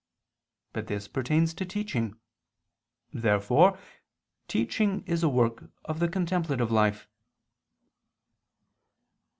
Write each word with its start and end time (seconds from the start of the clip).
But 0.73 0.87
this 0.87 1.07
pertains 1.07 1.53
to 1.53 1.63
teaching. 1.63 2.17
Therefore 3.13 3.77
teaching 4.47 5.03
is 5.05 5.21
a 5.21 5.29
work 5.29 5.69
of 5.85 5.99
the 5.99 6.07
contemplative 6.07 6.71
life. 6.71 7.07